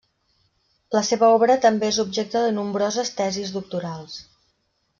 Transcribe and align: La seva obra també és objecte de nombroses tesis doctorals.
La 0.95 1.03
seva 1.09 1.29
obra 1.33 1.57
també 1.67 1.91
és 1.93 2.01
objecte 2.05 2.43
de 2.47 2.55
nombroses 2.57 3.15
tesis 3.21 3.55
doctorals. 3.61 4.21